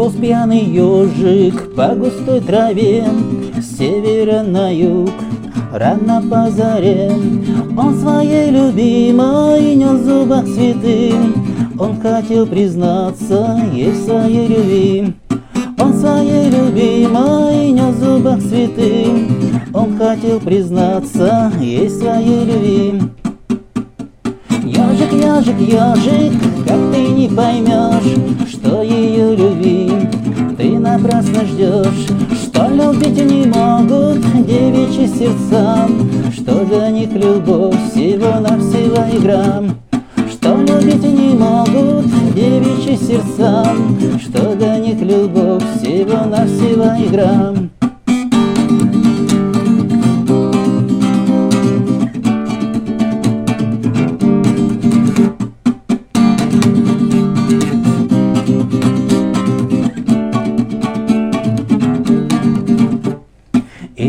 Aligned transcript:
Полз 0.00 0.14
пьяный 0.14 0.64
ежик 0.64 1.74
по 1.74 1.88
густой 1.88 2.40
траве 2.40 3.04
С 3.58 3.76
севера 3.76 4.42
на 4.42 4.74
юг, 4.74 5.10
рано 5.74 6.22
по 6.22 6.50
заре. 6.50 7.12
Он 7.76 7.94
своей 8.00 8.50
любимой 8.50 9.74
нес 9.74 10.00
зубах 10.00 10.46
цветы 10.46 11.12
Он 11.78 12.00
хотел 12.00 12.46
признаться 12.46 13.60
ей 13.74 13.94
своей 13.94 14.46
любви. 14.46 15.14
Он 15.78 15.92
своей 15.92 16.48
любимой 16.48 17.70
нес 17.70 17.94
зубах 17.96 18.40
цветы 18.40 19.06
Он 19.74 19.98
хотел 19.98 20.40
признаться 20.40 21.52
ей 21.60 21.90
своей 21.90 22.46
любви. 22.46 23.02
Ежик, 24.64 25.12
ежик, 25.12 25.60
ежик, 25.60 26.40
как 26.66 26.78
ты 26.90 27.08
не 27.08 27.28
поймешь, 27.28 27.69
напрасно 31.40 31.44
ждешь, 31.44 32.06
что 32.42 32.68
любить 32.68 33.24
не 33.24 33.46
могут 33.46 34.20
девичьи 34.46 35.06
сердца, 35.06 35.88
что 36.32 36.64
для 36.64 36.90
них 36.90 37.12
любовь 37.12 37.76
всего-навсего 37.90 39.04
игра. 39.16 39.62
Что 40.30 40.56
любить 40.56 41.02
не 41.02 41.34
могут 41.34 42.06
девичьи 42.34 42.96
сердца, 42.96 43.64
что 44.20 44.54
для 44.54 44.78
них 44.78 45.00
любовь 45.00 45.62
всего-навсего 45.76 47.06
игра. 47.06 47.69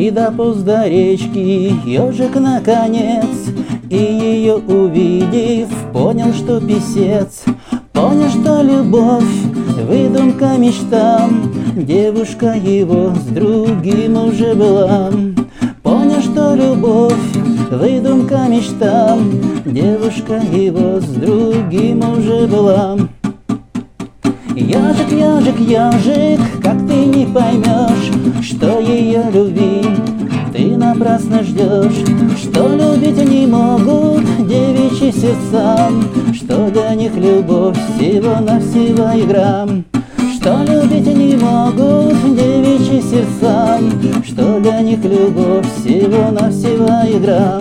И 0.02 0.10
дополз 0.10 0.64
до 0.64 0.88
речки 0.88 1.76
ежик 1.86 2.34
наконец. 2.34 3.28
И 3.88 3.96
ее 3.96 4.56
увидев, 4.56 5.70
понял, 5.94 6.34
что 6.34 6.60
писец. 6.60 7.44
Понял, 7.94 8.28
что 8.30 8.64
любовь, 8.64 9.32
выдумка 9.88 10.58
мечта. 10.58 11.30
Девушка 11.76 12.56
его 12.56 13.14
с 13.14 13.26
другим 13.26 14.18
уже 14.18 14.56
была. 14.56 15.12
Понял, 15.84 16.22
что 16.24 16.56
любовь, 16.56 17.14
выдумка 17.70 18.48
мечта. 18.50 19.20
Девушка 19.66 20.42
его 20.52 21.00
с 21.00 21.10
другим 21.10 22.00
уже 22.12 22.48
была. 22.48 22.98
Ежик, 24.56 25.12
ежик, 25.12 25.60
ежик, 25.60 26.62
как 26.62 26.78
ты 26.88 27.06
не 27.06 27.26
поймешь, 27.26 28.12
что 28.44 28.80
ее 28.80 29.24
любви 29.34 29.71
напрасно 31.02 31.42
ждешь, 31.42 32.06
что 32.38 32.68
любить 32.68 33.18
не 33.28 33.48
могут 33.48 34.24
девичьи 34.48 35.12
сердца, 35.12 35.90
что 36.32 36.70
для 36.70 36.94
них 36.94 37.16
любовь 37.16 37.76
всего-навсего 37.96 39.10
игра. 39.20 39.68
Что 40.36 40.64
любить 40.64 41.08
не 41.08 41.36
могут 41.38 42.14
девичьи 42.36 43.02
сердца, 43.02 43.80
что 44.24 44.60
для 44.60 44.82
них 44.82 45.04
любовь 45.04 45.66
всего-навсего 45.78 47.18
игра. 47.18 47.60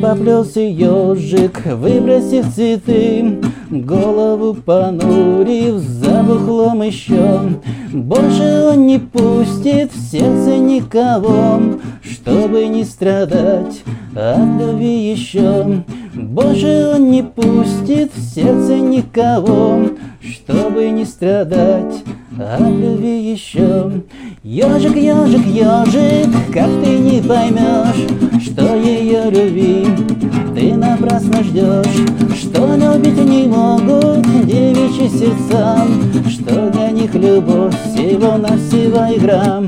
Поплелся 0.00 0.60
ежик, 0.60 1.64
выбросив 1.66 2.46
цветы, 2.54 3.40
Голову 3.70 4.54
понурив 4.54 5.78
за 5.78 6.22
бухлом 6.22 6.82
еще. 6.82 7.40
Больше 7.92 8.70
он 8.72 8.86
не 8.86 8.98
пустит 8.98 9.92
в 9.92 10.10
сердце 10.10 10.56
никого, 10.58 11.60
Чтобы 12.02 12.66
не 12.66 12.84
страдать 12.84 13.82
от 14.14 14.60
любви 14.60 15.10
еще. 15.10 15.82
Больше 16.14 16.92
он 16.94 17.10
не 17.10 17.24
пустит 17.24 18.12
в 18.14 18.34
сердце 18.34 18.78
никого, 18.78 19.88
Чтобы 20.20 20.88
не 20.90 21.04
страдать 21.04 22.04
от 22.38 22.60
любви 22.60 23.32
еще. 23.32 23.90
Ежик, 24.44 24.96
ежик, 24.96 25.46
ежик, 25.46 26.30
как 26.52 26.68
ты 26.84 26.98
не 26.98 27.20
поймешь, 27.20 28.42
что 28.42 28.76
ее 29.16 29.30
любви 29.30 29.86
ты 30.54 30.74
напрасно 30.74 31.42
ждешь, 31.42 32.38
что 32.38 32.74
любить 32.76 33.18
не 33.18 33.46
могут 33.46 34.22
девичьи 34.46 35.08
сердца, 35.08 35.86
что 36.30 36.70
для 36.70 36.90
них 36.90 37.14
любовь 37.14 37.74
всего-навсего 37.84 39.16
игра. 39.16 39.62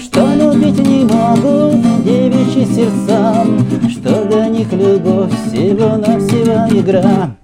Что 0.00 0.26
любить 0.34 0.78
не 0.86 1.04
могут 1.04 2.04
девичьи 2.04 2.64
сердца, 2.64 3.46
что 3.90 4.24
для 4.26 4.48
них 4.48 4.72
любовь 4.72 5.32
всего-навсего 5.46 6.78
игра. 6.78 7.34